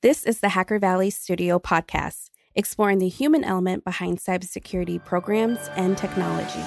[0.00, 5.98] This is the Hacker Valley Studio podcast, exploring the human element behind cybersecurity programs and
[5.98, 6.62] technology.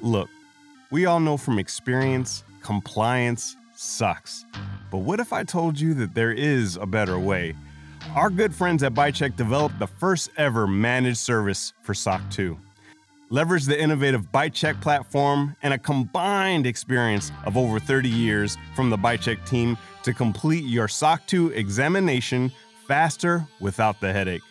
[0.00, 0.30] Look,
[0.92, 4.44] we all know from experience, compliance sucks.
[4.92, 7.56] But what if I told you that there is a better way?
[8.14, 12.56] Our good friends at ByteChek developed the first ever managed service for SOC 2.
[13.30, 18.96] Leverage the innovative ByteChek platform and a combined experience of over 30 years from the
[18.96, 22.52] ByteChek team to complete your SOC 2 examination
[22.86, 24.42] faster without the headache.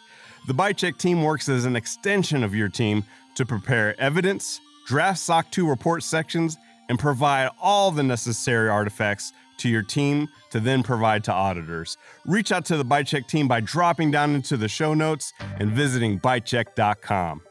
[0.46, 3.06] The ByteChek team works as an extension of your team
[3.36, 6.58] to prepare evidence, draft SOC 2 report sections,
[6.90, 9.32] and provide all the necessary artifacts
[9.64, 11.98] to your team to then provide to auditors.
[12.26, 16.20] Reach out to the ByteChek team by dropping down into the show notes and visiting
[16.20, 17.42] bytechek.com.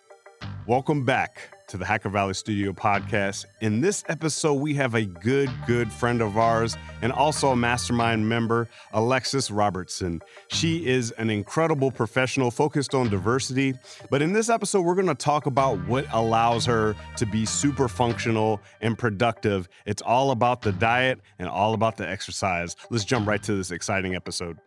[0.66, 3.46] Welcome back to the Hacker Valley Studio podcast.
[3.62, 8.28] In this episode, we have a good, good friend of ours and also a mastermind
[8.28, 10.20] member, Alexis Robertson.
[10.48, 13.72] She is an incredible professional focused on diversity.
[14.10, 17.88] But in this episode, we're going to talk about what allows her to be super
[17.88, 19.66] functional and productive.
[19.86, 22.76] It's all about the diet and all about the exercise.
[22.90, 24.58] Let's jump right to this exciting episode.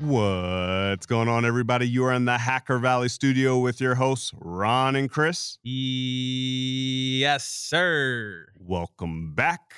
[0.00, 1.88] What's going on, everybody?
[1.88, 5.58] You are in the Hacker Valley studio with your hosts, Ron and Chris.
[5.62, 8.46] Yes, sir.
[8.58, 9.74] Welcome back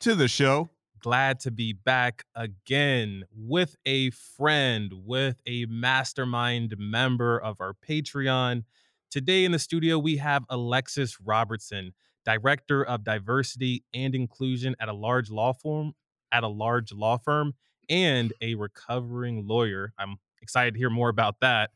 [0.00, 0.70] to the show.
[1.00, 8.64] Glad to be back again with a friend, with a mastermind member of our Patreon.
[9.10, 11.92] Today in the studio, we have Alexis Robertson,
[12.24, 15.94] Director of Diversity and Inclusion at a large law firm
[16.32, 17.54] at a large law firm
[17.90, 19.92] and a recovering lawyer.
[19.98, 21.70] I'm excited to hear more about that.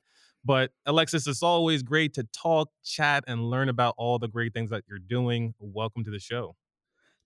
[0.45, 4.71] But Alexis, it's always great to talk, chat, and learn about all the great things
[4.71, 5.55] that you're doing.
[5.59, 6.55] Welcome to the show.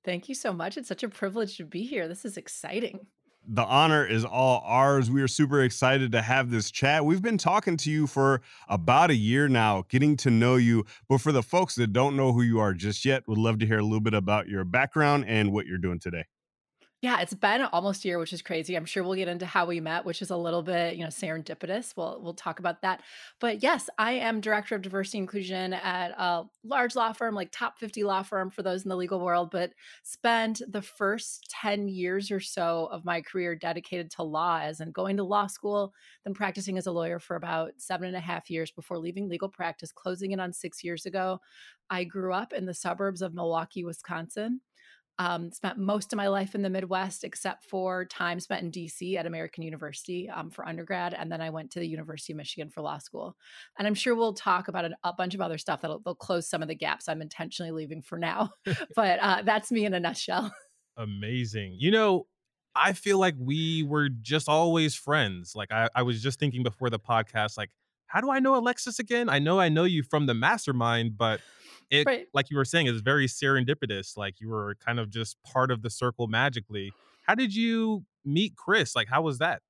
[0.04, 0.76] Thank you so much.
[0.76, 2.08] It's such a privilege to be here.
[2.08, 3.06] This is exciting.
[3.50, 5.10] The honor is all ours.
[5.10, 7.04] We are super excited to have this chat.
[7.04, 10.84] We've been talking to you for about a year now, getting to know you.
[11.08, 13.66] But for the folks that don't know who you are just yet, would love to
[13.66, 16.24] hear a little bit about your background and what you're doing today.
[17.00, 18.74] Yeah, it's been almost a year, which is crazy.
[18.74, 21.10] I'm sure we'll get into how we met, which is a little bit, you know,
[21.10, 21.96] serendipitous.
[21.96, 23.02] We'll we'll talk about that.
[23.38, 27.78] But yes, I am director of diversity inclusion at a large law firm, like top
[27.78, 32.32] 50 law firm for those in the legal world, but spent the first 10 years
[32.32, 35.94] or so of my career dedicated to law as in going to law school,
[36.24, 39.48] then practicing as a lawyer for about seven and a half years before leaving legal
[39.48, 41.38] practice, closing in on six years ago.
[41.90, 44.62] I grew up in the suburbs of Milwaukee, Wisconsin
[45.18, 49.16] um, spent most of my life in the Midwest, except for time spent in DC
[49.16, 51.12] at American University um, for undergrad.
[51.12, 53.36] And then I went to the University of Michigan for law school.
[53.78, 56.62] And I'm sure we'll talk about a, a bunch of other stuff that'll close some
[56.62, 58.50] of the gaps I'm intentionally leaving for now.
[58.94, 60.52] but uh, that's me in a nutshell.
[60.96, 61.76] Amazing.
[61.78, 62.26] You know,
[62.74, 65.54] I feel like we were just always friends.
[65.56, 67.70] Like I, I was just thinking before the podcast, like,
[68.08, 69.28] how do I know Alexis again?
[69.28, 71.40] I know I know you from the mastermind, but
[71.90, 72.26] it right.
[72.34, 75.82] like you were saying is very serendipitous like you were kind of just part of
[75.82, 76.92] the circle magically
[77.26, 79.62] how did you meet chris like how was that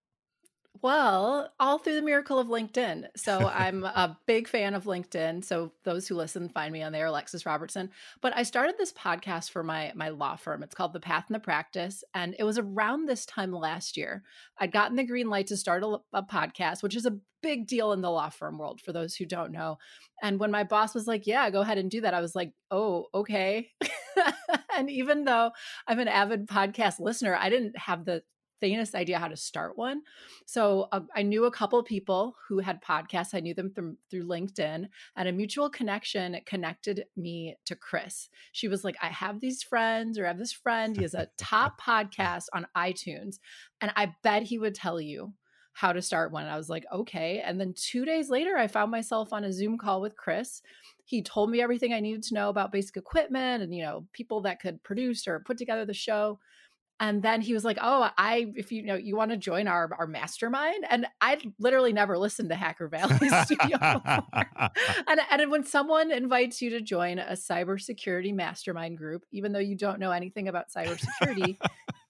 [0.82, 3.06] well, all through the miracle of LinkedIn.
[3.16, 5.44] So I'm a big fan of LinkedIn.
[5.44, 7.90] So those who listen find me on there, Alexis Robertson.
[8.20, 10.62] But I started this podcast for my my law firm.
[10.62, 14.22] It's called The Path and the Practice, and it was around this time last year.
[14.58, 17.92] I'd gotten the green light to start a, a podcast, which is a big deal
[17.92, 19.78] in the law firm world for those who don't know.
[20.22, 22.52] And when my boss was like, "Yeah, go ahead and do that," I was like,
[22.70, 23.70] "Oh, okay."
[24.76, 25.50] and even though
[25.86, 28.22] I'm an avid podcast listener, I didn't have the
[28.60, 30.02] faintest idea how to start one.
[30.46, 33.34] So uh, I knew a couple people who had podcasts.
[33.34, 38.28] I knew them through, through LinkedIn, and a mutual connection connected me to Chris.
[38.52, 40.96] She was like, "I have these friends, or I have this friend.
[40.96, 43.38] He has a top podcast on iTunes,
[43.80, 45.34] and I bet he would tell you."
[45.74, 46.42] How to start one.
[46.42, 47.40] And I was like, okay.
[47.40, 50.60] And then two days later, I found myself on a Zoom call with Chris
[51.08, 54.42] he told me everything I needed to know about basic equipment and you know people
[54.42, 56.38] that could produce or put together the show
[57.00, 59.90] and then he was like oh i if you know you want to join our
[59.98, 60.84] our mastermind?
[60.88, 66.70] And i literally never listened to hacker valley studio and, and when someone invites you
[66.70, 71.58] to join a cybersecurity mastermind group even though you don't know anything about cybersecurity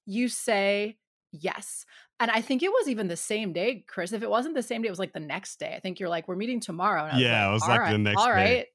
[0.07, 0.97] you say
[1.33, 1.85] yes.
[2.21, 4.83] And i think it was even the same day chris if it wasn't the same
[4.83, 5.75] day it was like the next day.
[5.77, 7.11] I think you're like we're meeting tomorrow.
[7.17, 8.33] Yeah like, it was like right, the next all day.
[8.33, 8.67] right.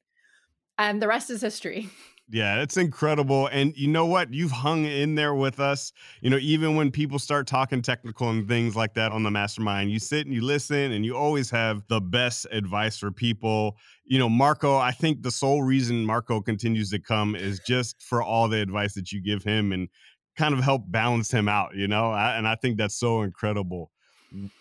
[0.78, 1.90] And the rest is history
[2.30, 3.48] Yeah, it's incredible.
[3.48, 4.34] And you know what?
[4.34, 5.92] You've hung in there with us.
[6.22, 9.92] You know, even when people start talking technical and things like that on the mastermind,
[9.92, 13.76] you sit and you listen and you always have the best advice for people.
[14.06, 18.24] You know, Marco, I think the sole reason Marco continues to come is just for
[18.24, 19.90] all the advice that you give him and
[20.38, 22.14] kind of help balance him out, you know?
[22.14, 23.92] And I think that's so incredible.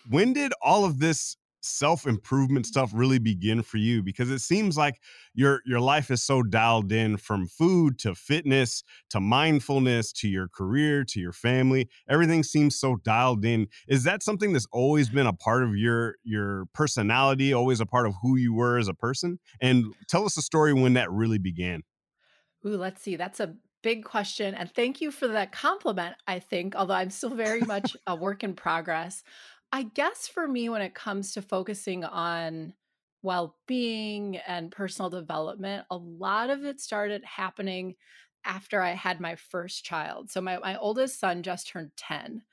[0.09, 4.77] When did all of this self improvement stuff really begin for you because it seems
[4.77, 4.99] like
[5.33, 10.47] your your life is so dialed in from food to fitness to mindfulness to your
[10.47, 15.27] career to your family everything seems so dialed in is that something that's always been
[15.27, 18.93] a part of your your personality always a part of who you were as a
[18.93, 21.81] person and tell us a story when that really began
[22.65, 23.15] Ooh, let's see.
[23.15, 24.55] That's a big question.
[24.55, 28.43] And thank you for that compliment, I think, although I'm still very much a work
[28.43, 29.23] in progress.
[29.73, 32.75] I guess for me, when it comes to focusing on
[33.23, 37.95] well being and personal development, a lot of it started happening
[38.45, 40.29] after I had my first child.
[40.29, 42.43] So my, my oldest son just turned 10.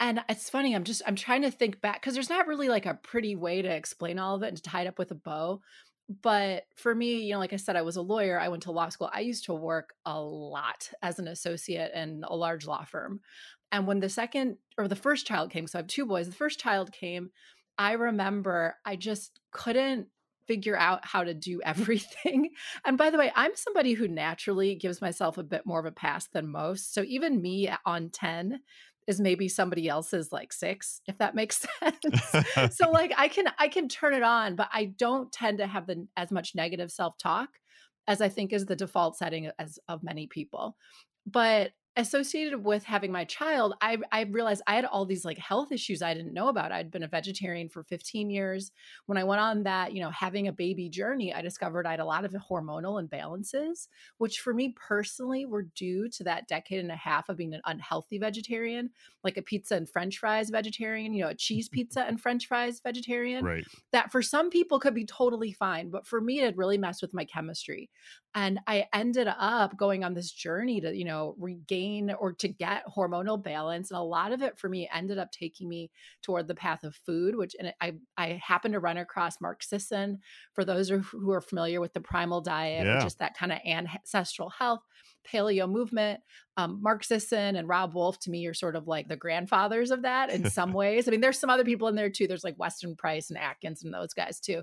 [0.00, 2.84] And it's funny, I'm just I'm trying to think back because there's not really like
[2.84, 5.14] a pretty way to explain all of it and to tie it up with a
[5.14, 5.62] bow.
[6.22, 8.38] But for me, you know, like I said, I was a lawyer.
[8.38, 9.10] I went to law school.
[9.12, 13.20] I used to work a lot as an associate in a large law firm.
[13.72, 16.34] And when the second or the first child came, so I have two boys, the
[16.34, 17.30] first child came,
[17.78, 20.08] I remember I just couldn't
[20.46, 22.50] figure out how to do everything.
[22.84, 25.92] And by the way, I'm somebody who naturally gives myself a bit more of a
[25.92, 26.94] pass than most.
[26.94, 28.60] So even me on 10
[29.06, 32.76] is maybe somebody else's like 6 if that makes sense.
[32.76, 35.86] so like I can I can turn it on, but I don't tend to have
[35.86, 37.48] the as much negative self-talk
[38.08, 40.76] as I think is the default setting as of many people.
[41.26, 45.72] But associated with having my child, I, I realized I had all these like health
[45.72, 46.70] issues I didn't know about.
[46.70, 48.70] I'd been a vegetarian for 15 years.
[49.06, 52.00] When I went on that, you know, having a baby journey, I discovered I had
[52.00, 53.88] a lot of hormonal imbalances,
[54.18, 57.62] which for me personally were due to that decade and a half of being an
[57.64, 58.90] unhealthy vegetarian,
[59.24, 62.80] like a pizza and french fries vegetarian, you know, a cheese pizza and french fries
[62.84, 63.42] vegetarian.
[63.42, 63.64] Right.
[63.92, 67.14] That for some people could be totally fine, but for me, it really messed with
[67.14, 67.88] my chemistry.
[68.34, 71.85] And I ended up going on this journey to, you know, regain
[72.18, 73.90] or to get hormonal balance.
[73.90, 75.90] And a lot of it for me ended up taking me
[76.22, 80.18] toward the path of food, which and I, I happened to run across Mark Sisson.
[80.54, 83.04] For those who are familiar with the primal diet, yeah.
[83.04, 84.82] is that kind of ancestral health,
[85.26, 86.20] paleo movement.
[86.56, 90.02] Um, Mark Sisson and Robb Wolf to me are sort of like the grandfathers of
[90.02, 91.06] that in some ways.
[91.06, 92.26] I mean, there's some other people in there too.
[92.26, 94.62] There's like Weston Price and Atkins and those guys too.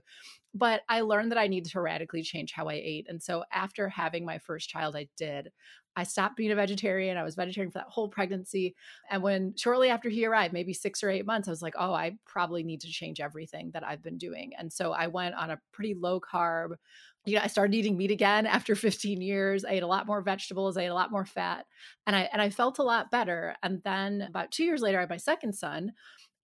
[0.56, 3.08] But I learned that I needed to radically change how I ate.
[3.10, 5.52] And so after having my first child, I did.
[5.96, 7.18] I stopped being a vegetarian.
[7.18, 8.76] I was vegetarian for that whole pregnancy.
[9.10, 11.94] And when shortly after he arrived, maybe six or eight months, I was like, oh,
[11.94, 14.54] I probably need to change everything that I've been doing.
[14.58, 16.76] And so I went on a pretty low carb,
[17.26, 19.66] you know, I started eating meat again after 15 years.
[19.66, 21.66] I ate a lot more vegetables, I ate a lot more fat,
[22.08, 23.56] and I and I felt a lot better.
[23.64, 25.94] And then about 2 years later I had my second son,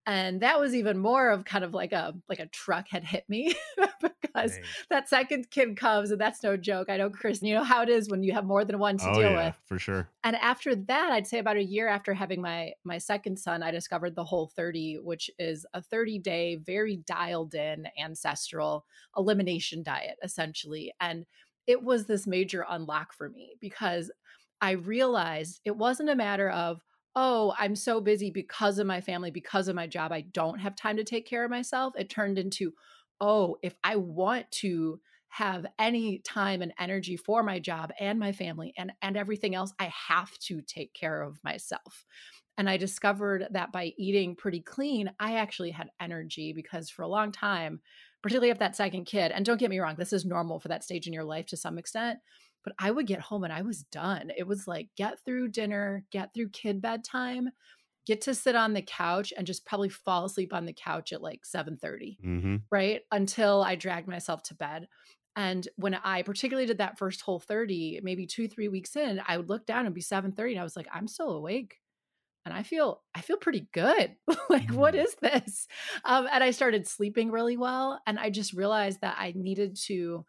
[0.06, 3.24] and that was even more of kind of like a like a truck had hit
[3.28, 3.54] me
[4.22, 4.64] because Dang.
[4.90, 7.90] that second kid comes and that's no joke i know chris you know how it
[7.90, 10.36] is when you have more than one to oh, deal yeah, with for sure and
[10.38, 14.16] after that i'd say about a year after having my my second son i discovered
[14.16, 18.86] the whole 30 which is a 30 day very dialed in ancestral
[19.18, 21.26] elimination diet essentially and
[21.68, 24.10] it was this major unlock for me because
[24.62, 26.82] I realized it wasn't a matter of,
[27.22, 30.74] oh, I'm so busy because of my family, because of my job, I don't have
[30.74, 31.94] time to take care of myself.
[31.98, 32.72] It turned into,
[33.20, 38.32] oh, if I want to have any time and energy for my job and my
[38.32, 42.04] family and and everything else i have to take care of myself
[42.58, 47.08] and i discovered that by eating pretty clean i actually had energy because for a
[47.08, 47.80] long time
[48.24, 50.84] particularly if that second kid and don't get me wrong this is normal for that
[50.84, 52.18] stage in your life to some extent
[52.64, 54.32] but I would get home and I was done.
[54.38, 57.50] It was like get through dinner, get through kid bedtime,
[58.06, 61.22] get to sit on the couch and just probably fall asleep on the couch at
[61.22, 62.18] like 7:30.
[62.24, 62.56] Mm-hmm.
[62.72, 63.02] Right?
[63.12, 64.88] Until I dragged myself to bed.
[65.36, 69.48] And when I particularly did that first whole 30, maybe 2-3 weeks in, I would
[69.48, 71.78] look down and be 7:30 and I was like, I'm still awake
[72.46, 74.16] and I feel I feel pretty good.
[74.50, 75.68] like what is this?
[76.04, 80.26] Um, and I started sleeping really well and I just realized that I needed to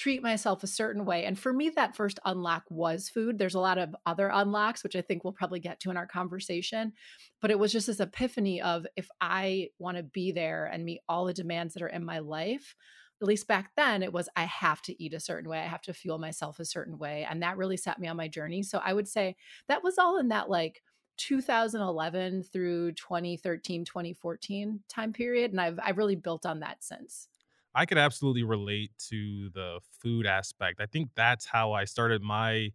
[0.00, 1.26] treat myself a certain way.
[1.26, 3.36] And for me, that first unlock was food.
[3.36, 6.06] There's a lot of other unlocks, which I think we'll probably get to in our
[6.06, 6.94] conversation.
[7.42, 11.02] But it was just this epiphany of if I want to be there and meet
[11.06, 12.74] all the demands that are in my life,
[13.20, 15.58] at least back then, it was I have to eat a certain way.
[15.58, 17.26] I have to fuel myself a certain way.
[17.28, 18.62] And that really set me on my journey.
[18.62, 19.36] So I would say
[19.68, 20.82] that was all in that like
[21.18, 25.50] 2011 through 2013, 2014 time period.
[25.50, 27.28] And I've, I've really built on that since.
[27.74, 30.80] I could absolutely relate to the food aspect.
[30.80, 32.70] I think that's how I started my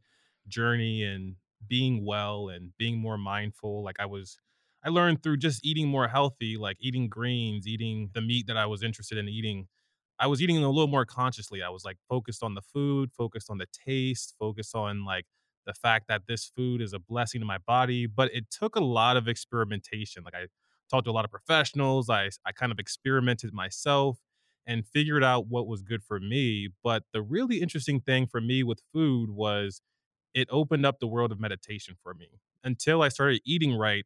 [0.47, 1.35] journey and
[1.67, 3.83] being well and being more mindful.
[3.83, 4.37] Like I was
[4.83, 8.67] I learned through just eating more healthy, like eating greens, eating the meat that I
[8.67, 9.67] was interested in eating.
[10.19, 11.61] I was eating a little more consciously.
[11.61, 15.25] I was like focused on the food, focused on the taste, focused on like
[15.65, 18.05] the fact that this food is a blessing to my body.
[18.05, 20.23] But it took a lot of experimentation.
[20.23, 20.45] Like I
[20.89, 22.09] talked to a lot of professionals.
[22.09, 24.19] I I kind of experimented myself
[24.67, 26.69] and figured out what was good for me.
[26.83, 29.81] But the really interesting thing for me with food was
[30.33, 32.29] it opened up the world of meditation for me.
[32.63, 34.05] Until I started eating right,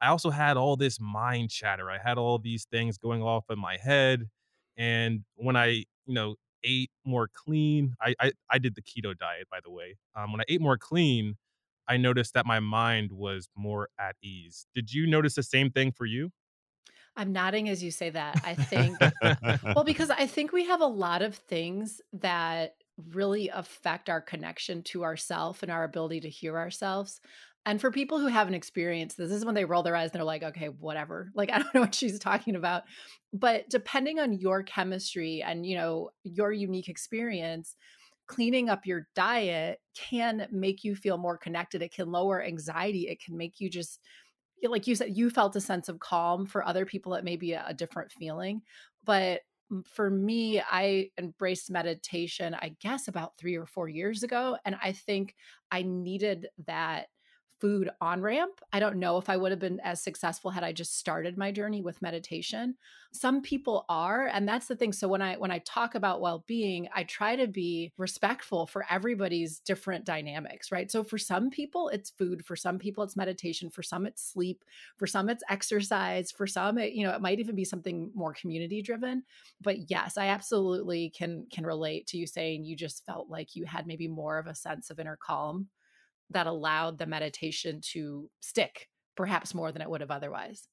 [0.00, 1.90] I also had all this mind chatter.
[1.90, 4.28] I had all these things going off in my head.
[4.76, 5.68] And when I,
[6.06, 9.96] you know, ate more clean, I I, I did the keto diet, by the way.
[10.14, 11.36] Um, when I ate more clean,
[11.88, 14.66] I noticed that my mind was more at ease.
[14.74, 16.30] Did you notice the same thing for you?
[17.16, 18.40] I'm nodding as you say that.
[18.44, 18.96] I think,
[19.74, 22.74] well, because I think we have a lot of things that
[23.12, 27.20] really affect our connection to ourself and our ability to hear ourselves.
[27.66, 30.18] And for people who haven't experienced this, this is when they roll their eyes and
[30.18, 31.30] they're like, okay, whatever.
[31.34, 32.84] Like, I don't know what she's talking about.
[33.32, 37.76] But depending on your chemistry and, you know, your unique experience,
[38.26, 41.82] cleaning up your diet can make you feel more connected.
[41.82, 43.08] It can lower anxiety.
[43.08, 44.00] It can make you just
[44.62, 46.46] like you said, you felt a sense of calm.
[46.46, 48.62] For other people, it may be a, a different feeling.
[49.04, 49.40] But
[49.84, 54.56] for me, I embraced meditation, I guess, about three or four years ago.
[54.64, 55.34] And I think
[55.70, 57.06] I needed that
[57.60, 58.60] food on ramp.
[58.72, 61.52] I don't know if I would have been as successful had I just started my
[61.52, 62.76] journey with meditation.
[63.12, 64.92] Some people are, and that's the thing.
[64.92, 69.58] So when I when I talk about well-being, I try to be respectful for everybody's
[69.58, 70.90] different dynamics, right?
[70.90, 74.64] So for some people it's food, for some people it's meditation, for some it's sleep,
[74.96, 78.32] for some it's exercise, for some it, you know, it might even be something more
[78.32, 79.24] community driven.
[79.60, 83.64] But yes, I absolutely can can relate to you saying you just felt like you
[83.64, 85.68] had maybe more of a sense of inner calm
[86.30, 90.66] that allowed the meditation to stick perhaps more than it would have otherwise.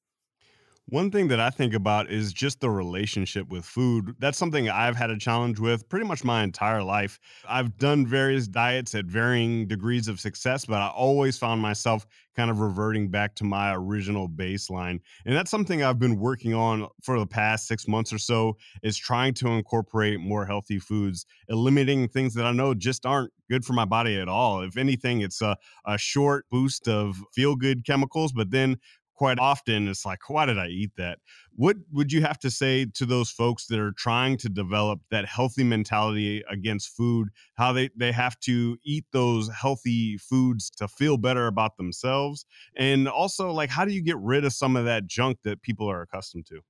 [0.89, 4.15] One thing that I think about is just the relationship with food.
[4.19, 7.19] That's something I've had a challenge with pretty much my entire life.
[7.45, 12.49] I've done various diets at varying degrees of success, but I always found myself kind
[12.49, 15.01] of reverting back to my original baseline.
[15.25, 18.95] And that's something I've been working on for the past 6 months or so is
[18.95, 23.73] trying to incorporate more healthy foods, eliminating things that I know just aren't good for
[23.73, 24.61] my body at all.
[24.61, 28.77] If anything, it's a, a short boost of feel good chemicals, but then
[29.17, 31.19] quite often it's like why did i eat that
[31.55, 35.25] what would you have to say to those folks that are trying to develop that
[35.25, 41.17] healthy mentality against food how they they have to eat those healthy foods to feel
[41.17, 42.45] better about themselves
[42.75, 45.89] and also like how do you get rid of some of that junk that people
[45.89, 46.61] are accustomed to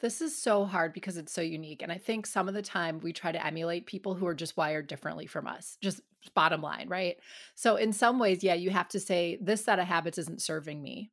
[0.00, 1.82] this is so hard because it's so unique.
[1.82, 4.56] And I think some of the time we try to emulate people who are just
[4.56, 6.00] wired differently from us, just
[6.34, 7.16] bottom line, right?
[7.54, 10.82] So, in some ways, yeah, you have to say, this set of habits isn't serving
[10.82, 11.10] me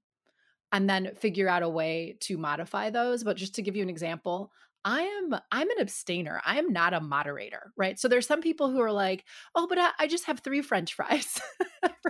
[0.72, 3.90] and then figure out a way to modify those but just to give you an
[3.90, 4.52] example
[4.86, 8.00] i am i'm an abstainer i am not a moderator right?
[8.00, 10.94] So there's some people who are like oh but i, I just have three french
[10.94, 11.40] fries.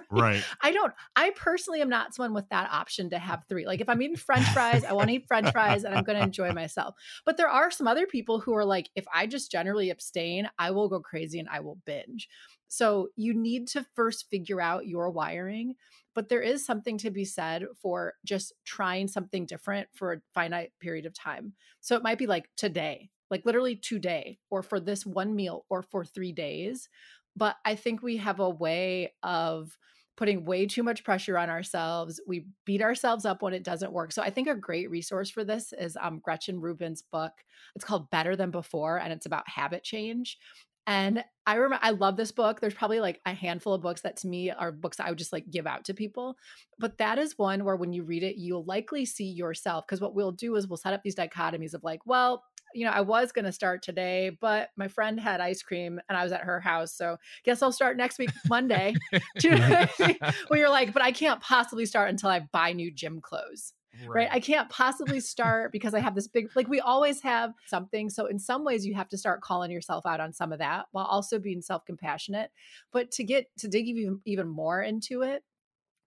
[0.09, 0.21] Right?
[0.21, 0.43] right.
[0.61, 3.89] I don't i personally am not someone with that option to have three like if
[3.89, 6.51] i'm eating french fries i want to eat french fries and i'm going to enjoy
[6.53, 6.95] myself.
[7.25, 10.71] But there are some other people who are like if i just generally abstain i
[10.71, 12.29] will go crazy and i will binge.
[12.67, 15.75] So you need to first figure out your wiring,
[16.17, 20.71] but there is something to be said for just trying something different for a finite
[20.79, 21.53] period of time.
[21.79, 25.83] So it might be like today, like literally today, or for this one meal, or
[25.83, 26.89] for three days.
[27.35, 29.77] But I think we have a way of
[30.17, 32.19] putting way too much pressure on ourselves.
[32.27, 34.11] We beat ourselves up when it doesn't work.
[34.11, 37.33] So I think a great resource for this is um, Gretchen Rubin's book.
[37.75, 40.39] It's called Better Than Before, and it's about habit change.
[40.87, 42.61] And I remember I love this book.
[42.61, 45.33] There's probably like a handful of books that to me are books I would just
[45.33, 46.37] like give out to people.
[46.79, 49.85] But that is one where when you read it, you'll likely see yourself.
[49.85, 52.91] Because what we'll do is we'll set up these dichotomies of like, well, you know,
[52.91, 56.31] I was going to start today, but my friend had ice cream and I was
[56.31, 56.93] at her house.
[56.93, 58.93] So guess I'll start next week, Monday.
[59.41, 63.73] where you're like, but I can't possibly start until I buy new gym clothes
[64.05, 64.15] right.
[64.15, 64.29] right.
[64.31, 68.09] I can't possibly start because I have this big, like, we always have something.
[68.09, 70.85] So, in some ways, you have to start calling yourself out on some of that
[70.91, 72.51] while also being self compassionate.
[72.91, 75.43] But to get to dig even, even more into it,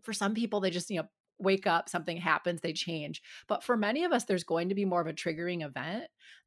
[0.03, 3.23] for some people, they just, you know, wake up, something happens, they change.
[3.49, 6.05] But for many of us, there's going to be more of a triggering event.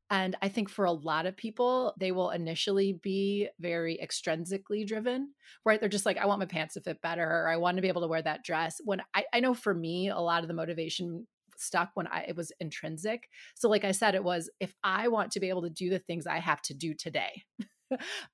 [0.09, 5.33] And I think for a lot of people, they will initially be very extrinsically driven,
[5.65, 5.79] right?
[5.79, 7.87] They're just like, I want my pants to fit better, or I want to be
[7.87, 8.79] able to wear that dress.
[8.83, 11.25] When I, I know for me, a lot of the motivation
[11.63, 13.29] stuck when I it was intrinsic.
[13.55, 15.99] So like I said it was if I want to be able to do the
[15.99, 17.43] things I have to do today.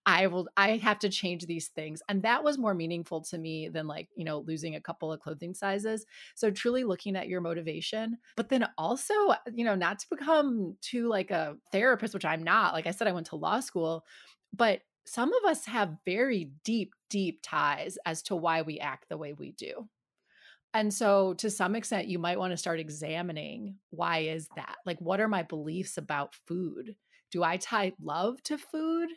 [0.05, 3.67] I will I have to change these things and that was more meaningful to me
[3.67, 6.05] than like, you know, losing a couple of clothing sizes.
[6.35, 9.13] So truly looking at your motivation, but then also,
[9.53, 12.73] you know, not to become too like a therapist, which I'm not.
[12.73, 14.05] Like I said I went to law school,
[14.53, 19.17] but some of us have very deep, deep ties as to why we act the
[19.17, 19.89] way we do.
[20.73, 24.75] And so to some extent you might want to start examining why is that?
[24.85, 26.95] Like what are my beliefs about food?
[27.31, 29.09] Do I tie love to food?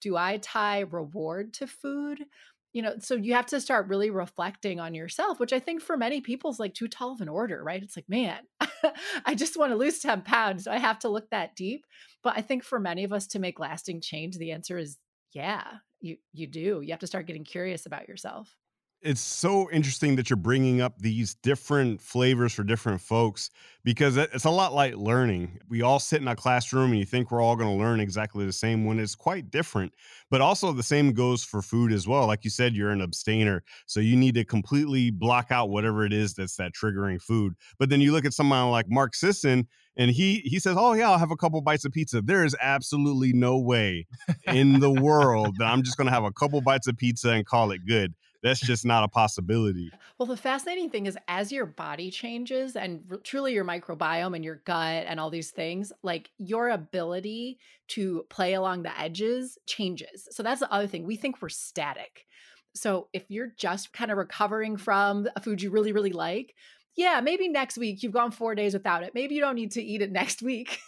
[0.00, 2.24] Do I tie reward to food?
[2.72, 5.96] You know, so you have to start really reflecting on yourself, which I think for
[5.96, 7.82] many people is like too tall of an order, right?
[7.82, 8.40] It's like, man,
[9.24, 10.64] I just want to lose 10 pounds.
[10.64, 11.86] So I have to look that deep.
[12.22, 14.98] But I think for many of us to make lasting change, the answer is
[15.32, 15.64] yeah,
[16.00, 16.80] you you do.
[16.82, 18.54] You have to start getting curious about yourself
[19.00, 23.50] it's so interesting that you're bringing up these different flavors for different folks
[23.84, 25.60] because it's a lot like learning.
[25.68, 28.44] We all sit in a classroom and you think we're all going to learn exactly
[28.44, 29.94] the same when it's quite different.
[30.30, 32.26] But also, the same goes for food as well.
[32.26, 33.62] Like you said, you're an abstainer.
[33.86, 37.54] So you need to completely block out whatever it is that's that triggering food.
[37.78, 41.10] But then you look at someone like Mark Sisson and he he says, "Oh yeah,
[41.10, 44.06] I'll have a couple bites of pizza." There is absolutely no way
[44.46, 47.46] in the world that I'm just going to have a couple bites of pizza and
[47.46, 49.90] call it good that's just not a possibility.
[50.18, 54.44] Well, the fascinating thing is as your body changes and r- truly your microbiome and
[54.44, 60.28] your gut and all these things, like your ability to play along the edges changes.
[60.30, 61.04] So that's the other thing.
[61.04, 62.26] We think we're static.
[62.74, 66.54] So if you're just kind of recovering from a food you really, really like,
[66.96, 69.14] yeah, maybe next week you've gone four days without it.
[69.14, 70.78] Maybe you don't need to eat it next week.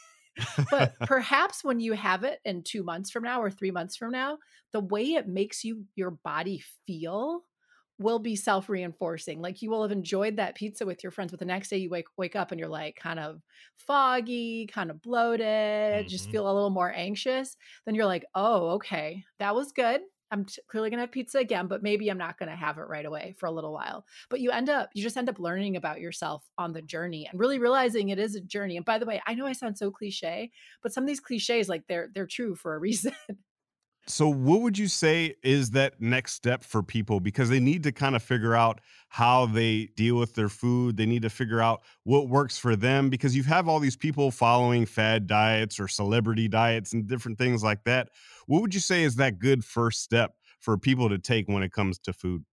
[0.71, 4.11] But perhaps when you have it in two months from now or three months from
[4.11, 4.39] now,
[4.73, 7.45] the way it makes you your body feel
[7.99, 9.43] will be self-reinforcing.
[9.43, 11.91] Like you will have enjoyed that pizza with your friends, but the next day you
[11.91, 13.43] wake wake up and you're like kind of
[13.77, 16.09] foggy, kind of bloated, mm-hmm.
[16.09, 17.57] just feel a little more anxious.
[17.85, 20.01] Then you're like, oh, okay, that was good.
[20.31, 23.05] I'm t- clearly gonna have pizza again, but maybe I'm not gonna have it right
[23.05, 24.07] away for a little while.
[24.29, 27.39] But you end up, you just end up learning about yourself on the journey and
[27.41, 28.77] really realizing it is a journey.
[28.77, 30.51] And by the way, I know I sound so cliche,
[30.83, 33.13] but some of these cliches, like they're they're true for a reason.
[34.07, 37.21] So, what would you say is that next step for people?
[37.21, 40.97] Because they need to kind of figure out how they deal with their food.
[40.97, 44.31] They need to figure out what works for them because you have all these people
[44.31, 48.11] following fad diets or celebrity diets and different things like that.
[48.47, 51.73] What would you say is that good first step for people to take when it
[51.73, 52.45] comes to food?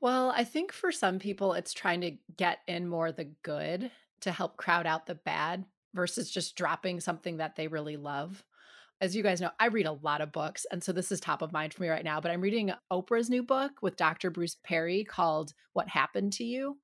[0.00, 4.32] Well, I think for some people, it's trying to get in more the good to
[4.32, 8.44] help crowd out the bad versus just dropping something that they really love
[9.00, 10.66] as you guys know, I read a lot of books.
[10.70, 12.20] And so this is top of mind for me right now.
[12.20, 14.30] But I'm reading Oprah's new book with Dr.
[14.30, 16.78] Bruce Perry called What Happened to You.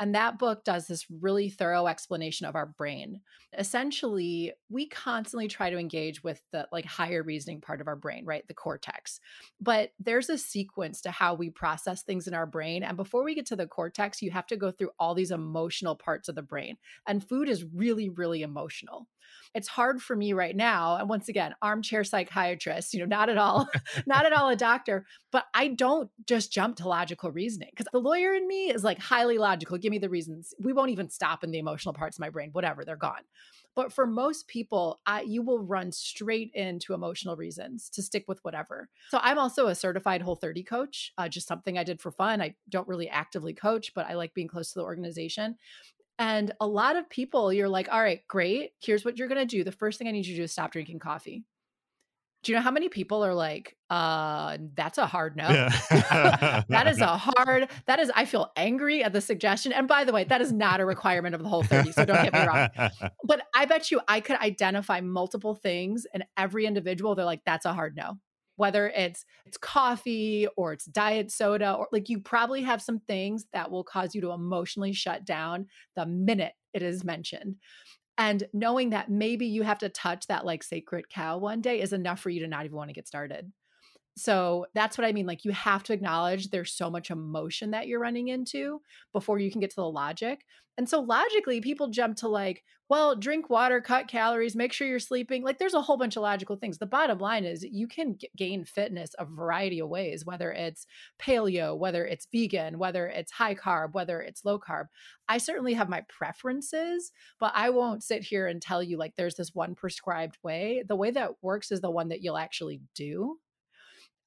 [0.00, 3.20] And that book does this really thorough explanation of our brain.
[3.56, 8.24] Essentially, we constantly try to engage with the like higher reasoning part of our brain,
[8.24, 8.44] right?
[8.48, 9.20] The cortex.
[9.60, 12.82] But there's a sequence to how we process things in our brain.
[12.82, 15.94] And before we get to the cortex, you have to go through all these emotional
[15.94, 16.78] parts of the brain.
[17.06, 19.06] And food is really, really emotional
[19.54, 23.38] it's hard for me right now and once again armchair psychiatrist you know not at
[23.38, 23.68] all
[24.06, 27.98] not at all a doctor but i don't just jump to logical reasoning because the
[27.98, 31.44] lawyer in me is like highly logical give me the reasons we won't even stop
[31.44, 33.22] in the emotional parts of my brain whatever they're gone
[33.74, 38.38] but for most people, I, you will run straight into emotional reasons to stick with
[38.44, 38.88] whatever.
[39.10, 42.42] So I'm also a certified Whole 30 coach, uh, just something I did for fun.
[42.42, 45.56] I don't really actively coach, but I like being close to the organization.
[46.18, 48.72] And a lot of people, you're like, all right, great.
[48.80, 49.64] Here's what you're going to do.
[49.64, 51.44] The first thing I need you to do is stop drinking coffee.
[52.42, 55.48] Do you know how many people are like, uh, that's a hard no?
[55.48, 56.62] Yeah.
[56.68, 59.72] that is a hard, that is, I feel angry at the suggestion.
[59.72, 61.92] And by the way, that is not a requirement of the whole 30.
[61.92, 62.68] So don't get me wrong.
[63.24, 67.64] But I bet you I could identify multiple things and every individual, they're like, that's
[67.64, 68.18] a hard no
[68.62, 73.44] whether it's it's coffee or it's diet soda or like you probably have some things
[73.52, 77.56] that will cause you to emotionally shut down the minute it is mentioned.
[78.18, 81.92] And knowing that maybe you have to touch that like sacred cow one day is
[81.92, 83.50] enough for you to not even want to get started
[84.16, 85.26] so that's what I mean.
[85.26, 88.80] Like, you have to acknowledge there's so much emotion that you're running into
[89.12, 90.44] before you can get to the logic.
[90.78, 94.98] And so, logically, people jump to like, well, drink water, cut calories, make sure you're
[94.98, 95.42] sleeping.
[95.42, 96.76] Like, there's a whole bunch of logical things.
[96.76, 100.86] The bottom line is you can g- gain fitness a variety of ways, whether it's
[101.18, 104.86] paleo, whether it's vegan, whether it's high carb, whether it's low carb.
[105.28, 109.36] I certainly have my preferences, but I won't sit here and tell you like there's
[109.36, 110.84] this one prescribed way.
[110.86, 113.38] The way that works is the one that you'll actually do.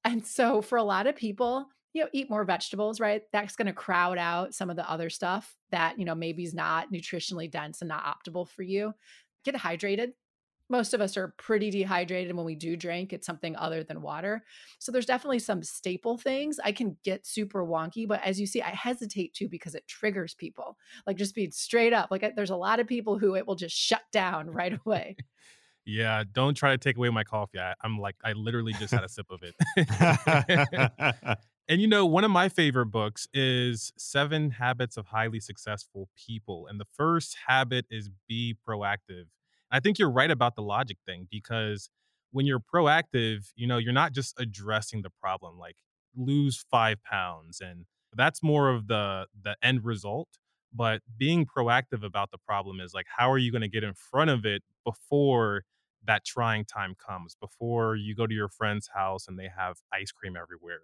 [0.06, 3.22] And so for a lot of people, you know, eat more vegetables, right?
[3.32, 6.54] That's going to crowd out some of the other stuff that, you know, maybe is
[6.54, 8.94] not nutritionally dense and not optimal for you.
[9.44, 10.12] Get hydrated.
[10.68, 12.28] Most of us are pretty dehydrated.
[12.28, 14.44] And when we do drink, it's something other than water.
[14.78, 16.60] So there's definitely some staple things.
[16.62, 20.34] I can get super wonky, but as you see, I hesitate to because it triggers
[20.34, 20.76] people.
[21.04, 22.08] Like just being straight up.
[22.12, 25.16] Like there's a lot of people who it will just shut down right away.
[25.86, 27.60] Yeah, don't try to take away my coffee.
[27.60, 29.54] I, am like, I literally just had a sip of it.
[31.68, 36.66] and you know, one of my favorite books is Seven Habits of Highly Successful People.
[36.68, 39.26] And the first habit is be proactive.
[39.70, 41.88] I think you're right about the logic thing because
[42.32, 45.76] when you're proactive, you know, you're not just addressing the problem, like
[46.16, 47.60] lose five pounds.
[47.60, 50.28] And that's more of the the end result.
[50.74, 53.94] But being proactive about the problem is like, how are you going to get in
[53.94, 55.62] front of it before
[56.06, 60.12] that trying time comes before you go to your friend's house and they have ice
[60.12, 60.80] cream everywhere.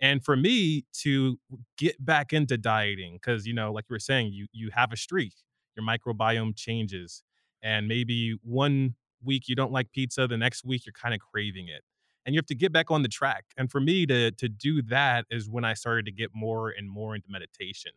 [0.00, 1.38] And for me to
[1.76, 4.96] get back into dieting, because you know, like you were saying, you you have a
[4.96, 5.34] streak,
[5.76, 7.22] your microbiome changes,
[7.62, 11.68] and maybe one week you don't like pizza, the next week you're kind of craving
[11.68, 11.82] it,
[12.24, 13.44] and you have to get back on the track.
[13.56, 16.88] And for me to to do that is when I started to get more and
[16.88, 17.92] more into meditation.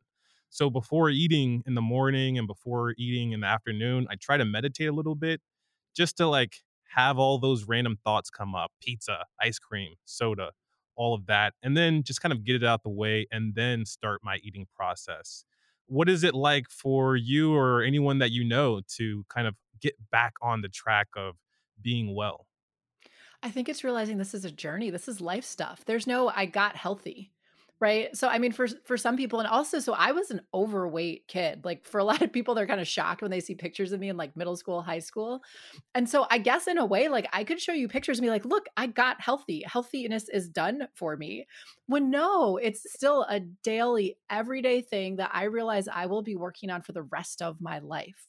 [0.49, 4.45] So before eating in the morning and before eating in the afternoon, I try to
[4.45, 5.39] meditate a little bit
[5.95, 6.57] just to like
[6.95, 10.51] have all those random thoughts come up pizza, ice cream, soda,
[10.95, 13.85] all of that, and then just kind of get it out the way and then
[13.85, 15.45] start my eating process.
[15.87, 19.95] What is it like for you or anyone that you know to kind of get
[20.11, 21.35] back on the track of
[21.81, 22.47] being well?
[23.43, 24.89] I think it's realizing this is a journey.
[24.89, 25.83] This is life stuff.
[25.85, 27.31] There's no I got healthy
[27.81, 28.15] right?
[28.15, 31.65] So i mean for for some people and also so i was an overweight kid
[31.65, 33.99] like for a lot of people they're kind of shocked when they see pictures of
[33.99, 35.41] me in like middle school high school.
[35.95, 38.29] And so i guess in a way like i could show you pictures and be
[38.29, 39.63] like look i got healthy.
[39.65, 41.47] Healthiness is done for me.
[41.87, 46.69] When no it's still a daily everyday thing that i realize i will be working
[46.69, 48.27] on for the rest of my life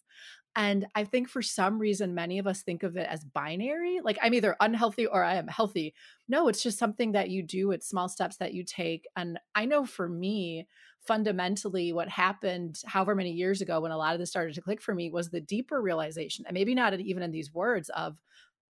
[0.55, 4.01] and I think for some reason, many of us think of it as binary.
[4.03, 5.95] Like I'm either unhealthy or I am healthy.
[6.29, 7.71] No, it's just something that you do.
[7.71, 9.07] It's small steps that you take.
[9.17, 10.67] And I know for me,
[11.01, 14.83] fundamentally, what happened however many years ago when a lot of this started to click
[14.83, 18.21] for me was the deeper realization, and maybe not even in these words, of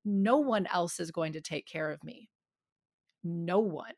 [0.04, 2.28] no one else is going to take care of me.
[3.24, 3.94] No one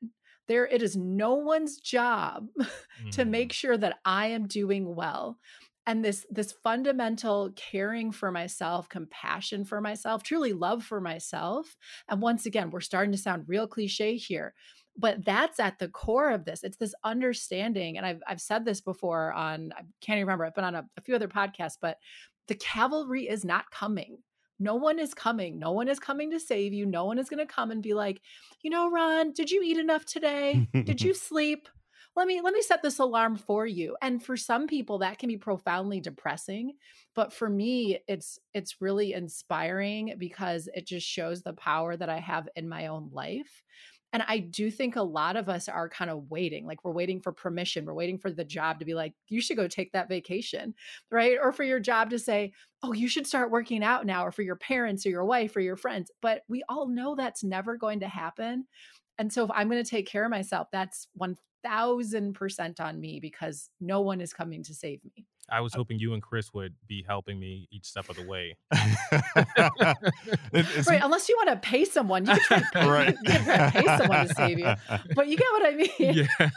[0.47, 2.49] there it is no one's job
[3.12, 3.55] to make mm.
[3.55, 5.38] sure that i am doing well
[5.87, 11.77] and this this fundamental caring for myself compassion for myself truly love for myself
[12.09, 14.55] and once again we're starting to sound real cliche here
[14.97, 18.81] but that's at the core of this it's this understanding and i've, I've said this
[18.81, 21.99] before on i can't even remember i've been on a, a few other podcasts but
[22.49, 24.18] the cavalry is not coming
[24.61, 25.59] no one is coming.
[25.59, 26.87] No one is coming to save you.
[26.87, 28.20] No one is going to come and be like,
[28.62, 30.68] you know, Ron, did you eat enough today?
[30.73, 31.68] did you sleep?
[32.16, 35.29] Let me let me set this alarm for you and for some people that can
[35.29, 36.72] be profoundly depressing
[37.14, 42.18] but for me it's it's really inspiring because it just shows the power that i
[42.18, 43.62] have in my own life
[44.14, 47.20] and I do think a lot of us are kind of waiting, like we're waiting
[47.20, 47.85] for permission.
[47.85, 50.72] We're waiting for the job to be like, you should go take that vacation,
[51.11, 51.37] right?
[51.42, 52.53] Or for your job to say,
[52.85, 55.61] oh, you should start working out now, or for your parents or your wife or
[55.61, 56.12] your friends.
[56.22, 58.66] But we all know that's never going to happen.
[59.18, 63.00] And so if I'm going to take care of myself, that's one thousand percent on
[63.00, 65.27] me because no one is coming to save me.
[65.50, 68.57] I was hoping you and Chris would be helping me each step of the way.
[70.88, 73.16] right, unless you want to pay someone, you can try to pay, right.
[73.24, 74.74] you can try to pay someone to save you.
[75.14, 76.27] But you get what I mean.
[76.40, 76.48] Yeah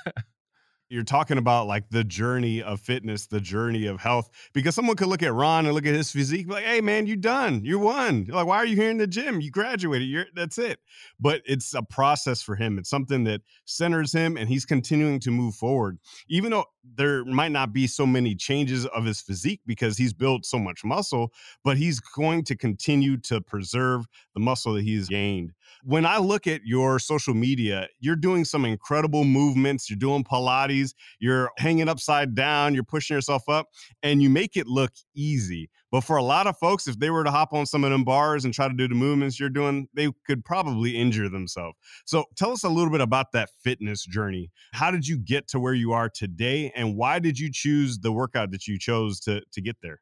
[0.89, 4.29] you're talking about like the journey of fitness, the journey of health.
[4.53, 7.15] Because someone could look at Ron and look at his physique, like, "Hey, man, you
[7.15, 9.41] done, you won." You're like, why are you here in the gym?
[9.41, 10.07] You graduated.
[10.07, 10.79] You're that's it.
[11.19, 12.77] But it's a process for him.
[12.77, 17.51] It's something that centers him, and he's continuing to move forward, even though there might
[17.51, 21.31] not be so many changes of his physique because he's built so much muscle.
[21.63, 25.53] But he's going to continue to preserve the muscle that he's gained.
[25.83, 29.89] When I look at your social media, you're doing some incredible movements.
[29.89, 33.67] You're doing Pilates, you're hanging upside down, you're pushing yourself up,
[34.03, 35.69] and you make it look easy.
[35.91, 38.03] But for a lot of folks, if they were to hop on some of them
[38.03, 41.77] bars and try to do the movements you're doing, they could probably injure themselves.
[42.05, 44.51] So tell us a little bit about that fitness journey.
[44.73, 46.71] How did you get to where you are today?
[46.75, 49.99] And why did you choose the workout that you chose to, to get there?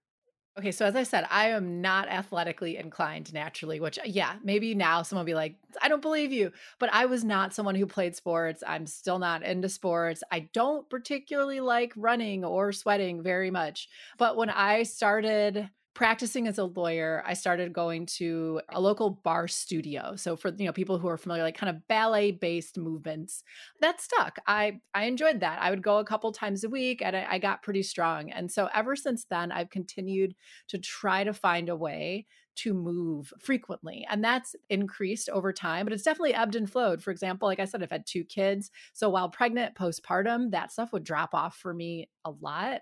[0.58, 5.02] Okay, so as I said, I am not athletically inclined naturally, which, yeah, maybe now
[5.02, 6.54] someone will be like, I don't believe you.
[6.80, 8.64] But I was not someone who played sports.
[8.66, 10.24] I'm still not into sports.
[10.32, 13.90] I don't particularly like running or sweating very much.
[14.18, 19.48] But when I started practicing as a lawyer, I started going to a local barre
[19.48, 20.16] studio.
[20.16, 23.44] So for you know people who are familiar, like kind of ballet based movements,
[23.82, 24.38] that stuck.
[24.46, 25.62] I I enjoyed that.
[25.62, 28.30] I would go a couple times a week, and I, I got pretty strong.
[28.32, 30.36] And so ever since then, I've continued
[30.68, 34.08] to try to find a way to move frequently.
[34.10, 37.04] And that's increased over time, but it's definitely ebbed and flowed.
[37.04, 38.72] For example, like I said, I've had two kids.
[38.94, 42.82] So while pregnant, postpartum, that stuff would drop off for me a lot.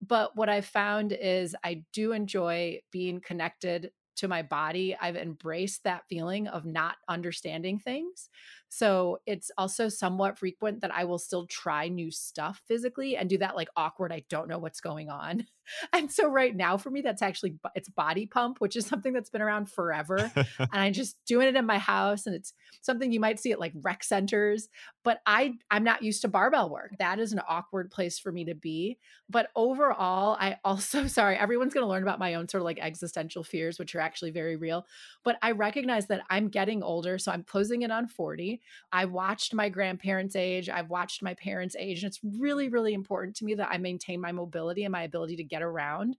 [0.00, 4.96] But what I've found is I do enjoy being connected to my body.
[5.00, 8.28] I've embraced that feeling of not understanding things.
[8.68, 13.38] So it's also somewhat frequent that I will still try new stuff physically and do
[13.38, 15.46] that like awkward, I don't know what's going on.
[15.92, 19.30] And so right now for me, that's actually it's body pump, which is something that's
[19.30, 20.30] been around forever.
[20.58, 22.26] and I'm just doing it in my house.
[22.26, 24.68] And it's something you might see at like rec centers.
[25.04, 26.94] But I I'm not used to barbell work.
[26.98, 28.98] That is an awkward place for me to be.
[29.28, 33.44] But overall, I also sorry, everyone's gonna learn about my own sort of like existential
[33.44, 34.86] fears, which are actually very real.
[35.24, 37.18] But I recognize that I'm getting older.
[37.18, 38.60] So I'm closing in on 40.
[38.92, 43.36] I watched my grandparents' age, I've watched my parents' age, and it's really, really important
[43.36, 46.16] to me that I maintain my mobility and my ability to get around.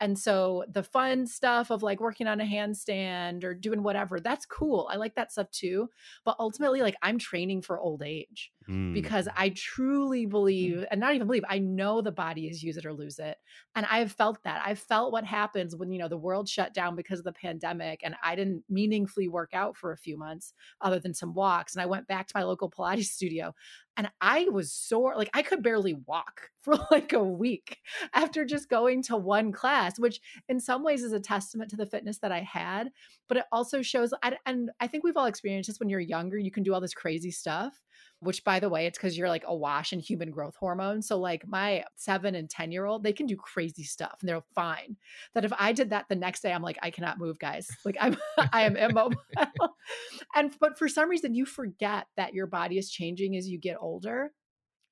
[0.00, 4.44] And so the fun stuff of like working on a handstand or doing whatever, that's
[4.44, 4.88] cool.
[4.92, 5.88] I like that stuff too.
[6.24, 8.94] But ultimately, like I'm training for old age mm.
[8.94, 12.86] because I truly believe, and not even believe, I know the body is use it
[12.86, 13.36] or lose it.
[13.74, 14.62] And I've felt that.
[14.64, 18.00] I've felt what happens when, you know, the world shut down because of the pandemic
[18.02, 21.74] and I didn't meaningfully work out for a few months other than some walks.
[21.74, 23.54] And I went back to my local Pilates studio
[23.96, 27.78] and I was sore, like I could barely walk for like a week
[28.12, 31.86] after just going to one class, which in some ways is a testament to the
[31.86, 32.90] fitness that I had.
[33.28, 34.12] But it also shows,
[34.46, 36.94] and I think we've all experienced this when you're younger, you can do all this
[36.94, 37.82] crazy stuff
[38.20, 41.02] which by the way, it's because you're like awash in human growth hormone.
[41.02, 44.42] So like my seven and 10 year old, they can do crazy stuff and they're
[44.54, 44.96] fine.
[45.34, 47.68] That if I did that the next day, I'm like, I cannot move, guys.
[47.84, 48.16] Like I'm
[48.52, 49.20] I am immobile.
[50.34, 53.76] and but for some reason you forget that your body is changing as you get
[53.80, 54.32] older.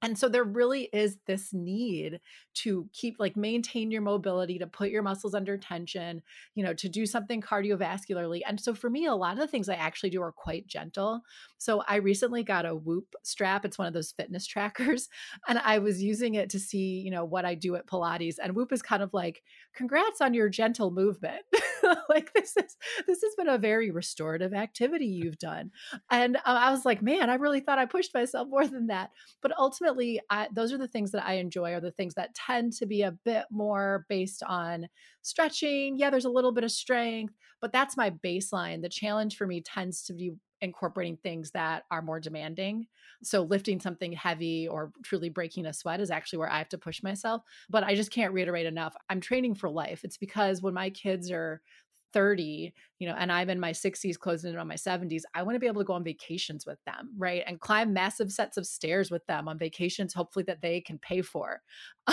[0.02, 2.20] And so there really is this need
[2.54, 6.22] to keep like maintain your mobility, to put your muscles under tension,
[6.54, 8.40] you know, to do something cardiovascularly.
[8.46, 11.22] And so for me, a lot of the things I actually do are quite gentle.
[11.58, 13.64] So I recently got a Whoop strap.
[13.64, 15.08] It's one of those fitness trackers.
[15.46, 18.36] And I was using it to see, you know, what I do at Pilates.
[18.42, 21.42] And Whoop is kind of like, congrats on your gentle movement.
[22.08, 25.70] like this is this has been a very restorative activity you've done.
[26.10, 29.10] And uh, I was like, man, I really thought I pushed myself more than that.
[29.40, 32.72] But ultimately, I, those are the things that I enjoy, are the things that tend
[32.74, 34.88] to be a bit more based on
[35.22, 35.96] stretching.
[35.96, 38.82] Yeah, there's a little bit of strength, but that's my baseline.
[38.82, 42.86] The challenge for me tends to be incorporating things that are more demanding.
[43.24, 46.78] So lifting something heavy or truly breaking a sweat is actually where I have to
[46.78, 47.42] push myself.
[47.68, 48.94] But I just can't reiterate enough.
[49.08, 50.04] I'm training for life.
[50.04, 51.62] It's because when my kids are
[52.12, 55.54] 30, you know, and I'm in my 60s, closing in on my 70s, I want
[55.56, 57.42] to be able to go on vacations with them, right?
[57.46, 61.22] And climb massive sets of stairs with them on vacations, hopefully that they can pay
[61.22, 61.62] for.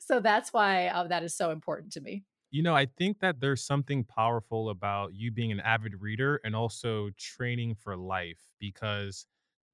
[0.00, 2.24] so that's why uh, that is so important to me.
[2.50, 6.54] You know, I think that there's something powerful about you being an avid reader and
[6.54, 9.26] also training for life because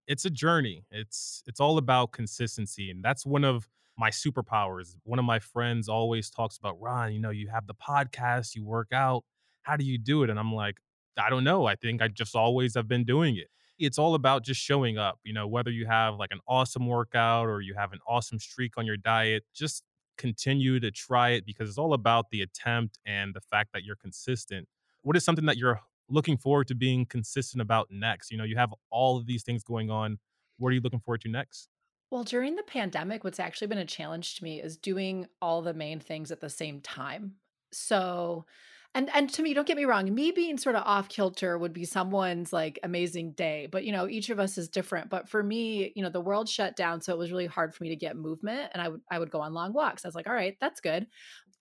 [0.07, 0.87] it's a journey.
[0.90, 3.68] It's it's all about consistency and that's one of
[4.01, 4.97] my superpowers.
[5.05, 8.65] One of my friends always talks about, Ron, you know, you have the podcast, you
[8.65, 9.25] work out.
[9.61, 10.31] How do you do it?
[10.31, 10.79] And I'm like,
[11.19, 11.67] I don't know.
[11.67, 13.49] I think I just always have been doing it.
[13.79, 17.47] It's all about just showing up, you know, whether you have like an awesome workout
[17.47, 19.85] or you have an awesome streak on your diet, just
[20.17, 23.97] continue to try it because it's all about the attempt and the fact that you're
[23.97, 24.67] consistent.
[25.03, 28.31] What is something that you're looking forward to being consistent about next?
[28.31, 30.19] You know, you have all of these things going on.
[30.57, 31.69] What are you looking forward to next?
[32.11, 35.75] Well, during the pandemic, what's actually been a challenge to me is doing all the
[35.75, 37.37] main things at the same time.
[37.73, 38.46] So,
[38.96, 41.73] and and to me, don't get me wrong, me being sort of off kilter would
[41.73, 45.09] be someone's like amazing day, but you know, each of us is different.
[45.09, 47.85] But for me, you know, the world shut down, so it was really hard for
[47.85, 50.05] me to get movement, and I would I would go on long walks.
[50.05, 51.07] I was like, all right, that's good.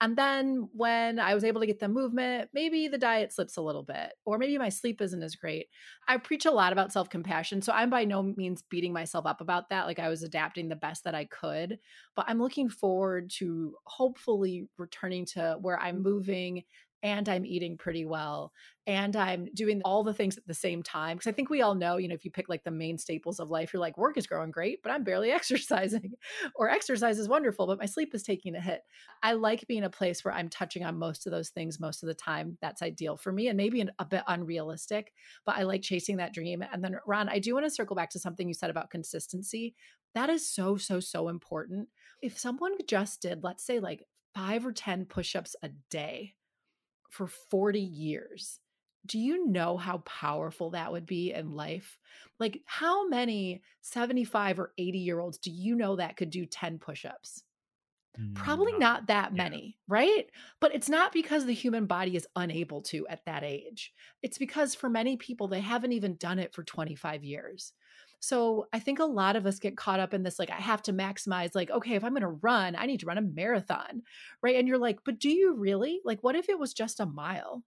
[0.02, 3.62] And then when I was able to get the movement, maybe the diet slips a
[3.62, 5.68] little bit, or maybe my sleep isn't as great.
[6.08, 7.62] I preach a lot about self compassion.
[7.62, 9.88] So I'm by no means beating myself up about that.
[9.88, 11.80] Like I was adapting the best that I could,
[12.16, 16.04] but I'm looking forward to hopefully returning to where I'm mm-hmm.
[16.04, 16.64] moving
[17.04, 18.52] and I'm eating pretty well
[18.90, 21.18] and I'm doing all the things at the same time.
[21.18, 23.40] Because I think we all know, you know, if you pick like the main staples
[23.40, 26.14] of life, you're like, work is growing great, but I'm barely exercising,
[26.56, 28.82] or exercise is wonderful, but my sleep is taking a hit.
[29.22, 32.08] I like being a place where I'm touching on most of those things most of
[32.08, 32.58] the time.
[32.62, 35.14] That's ideal for me and maybe a bit unrealistic,
[35.46, 36.64] but I like chasing that dream.
[36.74, 39.76] And then, Ron, I do want to circle back to something you said about consistency.
[40.16, 41.90] That is so, so, so important.
[42.24, 46.34] If someone just did, let's say, like five or 10 push ups a day,
[47.10, 48.60] for 40 years,
[49.06, 51.98] do you know how powerful that would be in life?
[52.40, 56.80] Like, how many 75 or 80 year olds do you know that could do 10
[56.80, 57.44] push ups?
[58.36, 59.50] Probably Mm, not that yeah.
[59.50, 60.30] many, right?
[60.62, 63.94] But it's not because the human body is unable to at that age.
[64.22, 67.74] It's because for many people, they haven't even done it for 25 years.
[68.20, 70.82] So I think a lot of us get caught up in this like, I have
[70.84, 74.04] to maximize, like, okay, if I'm going to run, I need to run a marathon,
[74.44, 74.56] right?
[74.56, 76.02] And you're like, but do you really?
[76.04, 77.64] Like, what if it was just a mile?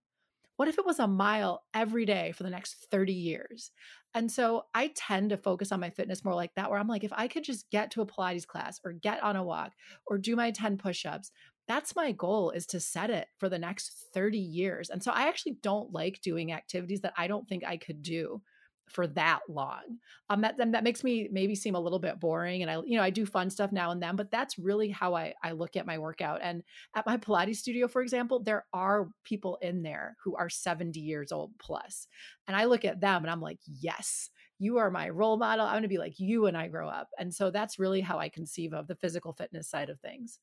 [0.57, 3.73] What if it was a mile every day for the next 30 years?
[4.15, 7.05] And so I tend to focus on my fitness more like that, where I'm like,
[7.05, 9.73] if I could just get to a Pilates class or get on a walk
[10.07, 11.33] or do my 10 push ups,
[11.67, 14.91] that's my goal is to set it for the next 30 years.
[14.91, 18.43] And so I actually don't like doing activities that I don't think I could do
[18.89, 19.99] for that long.
[20.29, 23.03] Um that that makes me maybe seem a little bit boring and I you know
[23.03, 25.87] I do fun stuff now and then but that's really how I I look at
[25.87, 26.63] my workout and
[26.95, 31.33] at my Pilates studio for example there are people in there who are 70 years
[31.33, 32.07] old plus
[32.47, 35.75] and I look at them and I'm like yes you are my role model I'm
[35.75, 38.29] going to be like you when I grow up and so that's really how I
[38.29, 40.39] conceive of the physical fitness side of things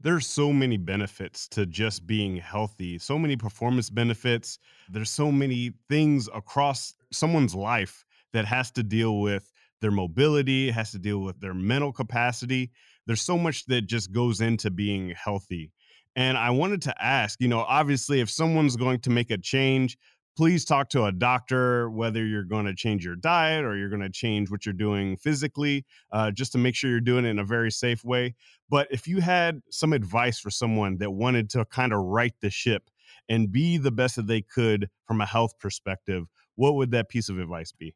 [0.00, 4.58] There's so many benefits to just being healthy, so many performance benefits.
[4.90, 10.90] There's so many things across someone's life that has to deal with their mobility, has
[10.92, 12.70] to deal with their mental capacity.
[13.06, 15.72] There's so much that just goes into being healthy.
[16.14, 19.98] And I wanted to ask, you know, obviously, if someone's going to make a change,
[20.36, 24.02] please talk to a doctor, whether you're going to change your diet or you're going
[24.02, 27.38] to change what you're doing physically, uh, just to make sure you're doing it in
[27.38, 28.34] a very safe way.
[28.68, 32.50] But if you had some advice for someone that wanted to kind of right the
[32.50, 32.90] ship
[33.28, 37.28] and be the best that they could from a health perspective, what would that piece
[37.28, 37.94] of advice be?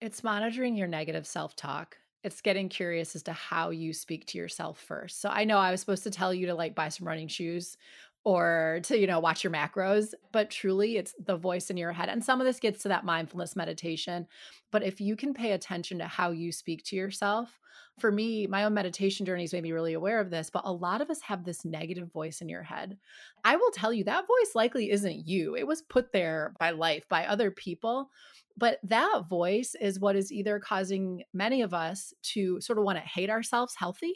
[0.00, 1.96] It's monitoring your negative self talk.
[2.24, 5.20] It's getting curious as to how you speak to yourself first.
[5.20, 7.76] So I know I was supposed to tell you to like buy some running shoes
[8.24, 12.08] or to, you know, watch your macros, but truly it's the voice in your head.
[12.08, 14.26] And some of this gets to that mindfulness meditation.
[14.70, 17.58] But if you can pay attention to how you speak to yourself,
[17.98, 21.00] for me, my own meditation journeys made me really aware of this, but a lot
[21.00, 22.96] of us have this negative voice in your head.
[23.44, 25.56] I will tell you that voice likely isn't you.
[25.56, 28.08] It was put there by life, by other people
[28.56, 32.98] but that voice is what is either causing many of us to sort of want
[32.98, 34.14] to hate ourselves healthy.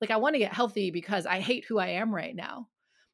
[0.00, 2.68] Like, I want to get healthy because I hate who I am right now.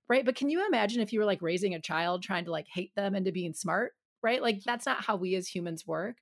[0.08, 0.24] Right.
[0.24, 2.94] But can you imagine if you were like raising a child trying to like hate
[2.94, 3.92] them into being smart?
[4.22, 4.42] Right.
[4.42, 6.16] Like, that's not how we as humans work.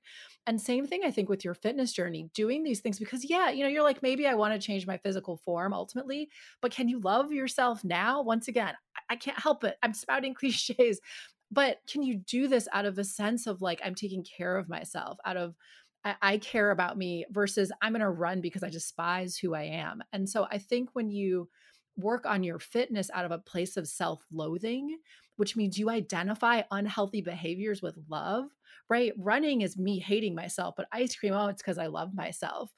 [0.45, 3.63] And same thing, I think, with your fitness journey, doing these things because, yeah, you
[3.63, 6.29] know, you're like, maybe I want to change my physical form ultimately,
[6.61, 8.21] but can you love yourself now?
[8.21, 8.75] Once again,
[9.09, 9.77] I, can't help it.
[9.81, 10.99] I'm spouting cliches,
[11.51, 14.69] but can you do this out of a sense of like i'm taking care of
[14.69, 15.55] myself out of
[16.03, 19.63] I, I care about me versus i'm going to run because i despise who i
[19.63, 21.49] am and so i think when you
[21.97, 24.97] work on your fitness out of a place of self-loathing
[25.37, 28.45] which means you identify unhealthy behaviors with love
[28.89, 29.11] right?
[29.17, 32.71] Running is me hating myself but ice cream oh it's because i love myself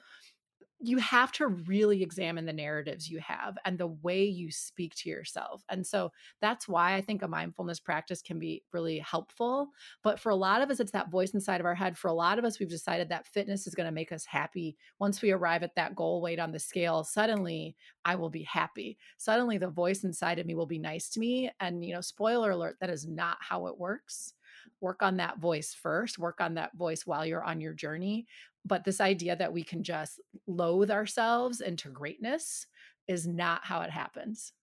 [0.81, 5.09] you have to really examine the narratives you have and the way you speak to
[5.09, 5.63] yourself.
[5.69, 6.11] And so
[6.41, 9.69] that's why I think a mindfulness practice can be really helpful.
[10.03, 11.97] But for a lot of us, it's that voice inside of our head.
[11.97, 14.77] For a lot of us, we've decided that fitness is going to make us happy.
[14.99, 18.97] Once we arrive at that goal weight on the scale, suddenly I will be happy.
[19.17, 21.51] Suddenly the voice inside of me will be nice to me.
[21.59, 24.33] And, you know, spoiler alert, that is not how it works
[24.81, 28.25] work on that voice first, work on that voice while you're on your journey.
[28.69, 32.67] But this idea that we can just loathe ourselves into greatness
[33.07, 34.53] is not how it happens.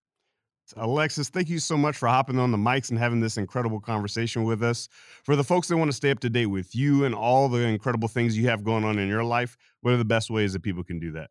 [0.77, 4.45] Alexis, thank you so much for hopping on the mics and having this incredible conversation
[4.45, 4.88] with us.
[5.25, 7.59] For the folks that want to stay up to date with you and all the
[7.59, 10.62] incredible things you have going on in your life, what are the best ways that
[10.62, 11.31] people can do that?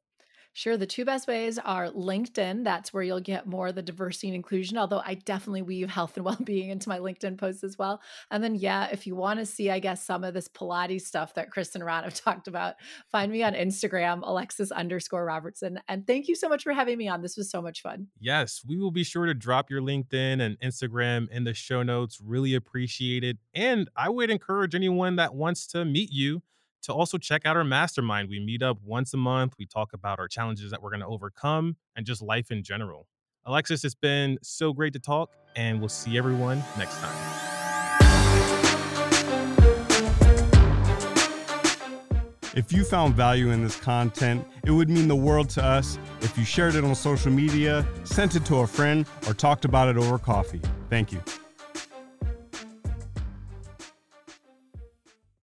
[0.58, 0.78] Sure.
[0.78, 2.64] The two best ways are LinkedIn.
[2.64, 6.16] That's where you'll get more of the diversity and inclusion, although I definitely weave health
[6.16, 8.02] and well being into my LinkedIn posts as well.
[8.32, 11.34] And then, yeah, if you want to see, I guess, some of this Pilates stuff
[11.34, 12.76] that Chris and Ron have talked about,
[13.12, 15.82] find me on Instagram, Alexis underscore Robertson.
[15.90, 17.22] And thank you so much for having me on.
[17.22, 18.08] This was so much fun.
[18.18, 22.22] Yes, we will be sure to drop your LinkedIn and Instagram in the show notes.
[22.24, 23.40] Really appreciate it.
[23.54, 26.44] And I would encourage anyone that wants to meet you
[26.86, 28.30] to also check out our mastermind.
[28.30, 29.56] We meet up once a month.
[29.58, 33.08] We talk about our challenges that we're going to overcome and just life in general.
[33.46, 37.16] Alexis, it's been so great to talk, and we'll see everyone next time.
[42.56, 46.38] If you found value in this content, it would mean the world to us if
[46.38, 49.98] you shared it on social media, sent it to a friend, or talked about it
[49.98, 50.62] over coffee.
[50.90, 51.22] Thank you.